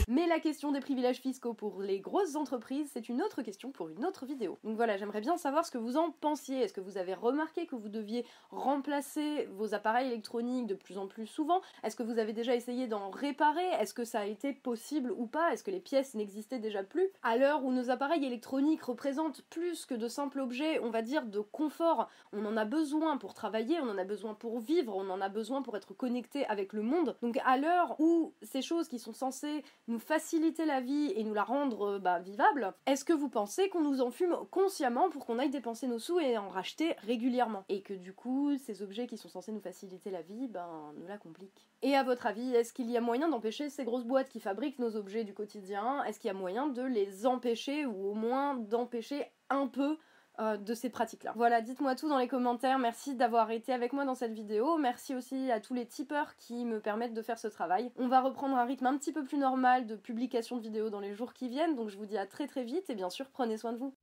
Mais 0.08 0.26
la 0.26 0.38
question 0.38 0.72
des 0.72 0.80
privilèges 0.80 1.18
fiscaux 1.18 1.54
pour 1.54 1.82
les 1.82 2.00
grosses 2.00 2.36
entreprises, 2.36 2.90
c'est 2.92 3.08
une 3.08 3.22
autre 3.22 3.42
question 3.42 3.72
pour 3.72 3.88
une 3.88 4.04
autre 4.04 4.26
vidéo. 4.26 4.58
Donc 4.64 4.76
voilà, 4.76 4.96
j'aimerais 4.96 5.20
bien 5.20 5.36
savoir 5.36 5.64
ce 5.64 5.70
que 5.70 5.78
vous 5.78 5.96
en 5.96 6.10
pensiez. 6.10 6.60
Est-ce 6.60 6.72
que 6.72 6.80
vous 6.80 6.98
avez 6.98 7.14
remarqué 7.14 7.66
que 7.66 7.74
vous 7.74 7.88
deviez 7.88 8.24
remplacer 8.50 9.48
vos 9.52 9.74
appareils 9.74 10.08
électroniques 10.08 10.66
de 10.66 10.74
plus 10.74 10.98
en 10.98 11.06
plus 11.06 11.26
souvent? 11.26 11.60
Est-ce 11.82 11.96
que 11.96 12.02
vous 12.02 12.18
avez 12.18 12.32
déjà 12.32 12.54
essayé 12.54 12.86
d'en 12.86 13.10
réparer? 13.10 13.66
Est-ce 13.80 13.94
que 13.94 14.04
ça 14.04 14.20
a 14.20 14.26
été 14.26 14.52
possible 14.52 15.12
ou 15.16 15.26
pas? 15.26 15.52
Est-ce 15.52 15.64
que 15.64 15.70
les 15.70 15.80
pièces 15.80 16.14
n'existaient 16.14 16.58
déjà 16.58 16.82
plus? 16.82 17.08
À 17.22 17.36
l'heure 17.36 17.64
où 17.64 17.72
nos 17.72 17.90
appareils 17.90 18.24
électroniques 18.24 18.82
représentent 18.82 19.42
plus 19.50 19.86
que 19.86 19.94
de 19.94 20.08
simples 20.08 20.40
objets, 20.40 20.78
on 20.80 20.90
va 20.90 21.02
dire 21.02 21.26
de 21.26 21.40
confort, 21.40 22.08
on 22.32 22.44
en 22.44 22.56
a 22.56 22.64
besoin 22.64 23.16
pour 23.16 23.34
travailler, 23.34 23.80
on 23.80 23.88
en 23.88 23.98
a 23.98 24.04
besoin 24.04 24.34
pour 24.34 24.60
vivre, 24.60 24.96
on 24.96 25.10
en 25.10 25.20
a 25.20 25.28
besoin 25.28 25.62
pour 25.62 25.76
être 25.76 25.94
connecté 25.94 26.46
avec 26.46 26.72
le 26.72 26.82
monde. 26.82 27.15
Donc 27.22 27.38
à 27.44 27.56
l'heure 27.56 27.96
où 27.98 28.34
ces 28.42 28.62
choses 28.62 28.88
qui 28.88 28.98
sont 28.98 29.12
censées 29.12 29.64
nous 29.88 29.98
faciliter 29.98 30.64
la 30.64 30.80
vie 30.80 31.12
et 31.16 31.24
nous 31.24 31.34
la 31.34 31.44
rendre 31.44 31.82
euh, 31.82 31.98
bah, 31.98 32.18
vivable, 32.18 32.74
est-ce 32.86 33.04
que 33.04 33.12
vous 33.12 33.28
pensez 33.28 33.68
qu'on 33.68 33.82
nous 33.82 34.00
en 34.00 34.10
fume 34.10 34.36
consciemment 34.50 35.10
pour 35.10 35.26
qu'on 35.26 35.38
aille 35.38 35.50
dépenser 35.50 35.86
nos 35.86 35.98
sous 35.98 36.18
et 36.20 36.38
en 36.38 36.48
racheter 36.48 36.94
régulièrement? 36.98 37.64
Et 37.68 37.82
que 37.82 37.94
du 37.94 38.12
coup, 38.12 38.56
ces 38.58 38.82
objets 38.82 39.06
qui 39.06 39.16
sont 39.16 39.28
censés 39.28 39.52
nous 39.52 39.60
faciliter 39.60 40.10
la 40.10 40.22
vie, 40.22 40.48
ben, 40.48 40.92
nous 40.96 41.06
la 41.06 41.18
compliquent. 41.18 41.68
Et 41.82 41.94
à 41.94 42.02
votre 42.02 42.26
avis, 42.26 42.54
est-ce 42.54 42.72
qu'il 42.72 42.90
y 42.90 42.96
a 42.96 43.00
moyen 43.00 43.28
d'empêcher 43.28 43.70
ces 43.70 43.84
grosses 43.84 44.04
boîtes 44.04 44.28
qui 44.28 44.40
fabriquent 44.40 44.78
nos 44.78 44.96
objets 44.96 45.24
du 45.24 45.34
quotidien? 45.34 46.02
Est-ce 46.04 46.18
qu'il 46.18 46.28
y 46.28 46.30
a 46.30 46.34
moyen 46.34 46.66
de 46.68 46.82
les 46.82 47.26
empêcher 47.26 47.86
ou 47.86 48.10
au 48.10 48.14
moins 48.14 48.54
d'empêcher 48.54 49.26
un 49.50 49.66
peu 49.66 49.98
euh, 50.38 50.56
de 50.56 50.74
ces 50.74 50.90
pratiques-là. 50.90 51.32
Voilà, 51.34 51.60
dites-moi 51.62 51.94
tout 51.94 52.08
dans 52.08 52.18
les 52.18 52.28
commentaires. 52.28 52.78
Merci 52.78 53.14
d'avoir 53.14 53.50
été 53.50 53.72
avec 53.72 53.92
moi 53.92 54.04
dans 54.04 54.14
cette 54.14 54.32
vidéo. 54.32 54.76
Merci 54.76 55.14
aussi 55.14 55.50
à 55.50 55.60
tous 55.60 55.74
les 55.74 55.86
tipeurs 55.86 56.36
qui 56.36 56.64
me 56.64 56.80
permettent 56.80 57.14
de 57.14 57.22
faire 57.22 57.38
ce 57.38 57.48
travail. 57.48 57.90
On 57.96 58.08
va 58.08 58.20
reprendre 58.20 58.56
un 58.56 58.64
rythme 58.64 58.86
un 58.86 58.98
petit 58.98 59.12
peu 59.12 59.24
plus 59.24 59.38
normal 59.38 59.86
de 59.86 59.96
publication 59.96 60.56
de 60.56 60.62
vidéos 60.62 60.90
dans 60.90 61.00
les 61.00 61.14
jours 61.14 61.32
qui 61.32 61.48
viennent, 61.48 61.74
donc 61.74 61.88
je 61.88 61.96
vous 61.96 62.06
dis 62.06 62.18
à 62.18 62.26
très 62.26 62.46
très 62.46 62.64
vite 62.64 62.90
et 62.90 62.94
bien 62.94 63.10
sûr 63.10 63.30
prenez 63.30 63.56
soin 63.56 63.72
de 63.72 63.78
vous. 63.78 63.94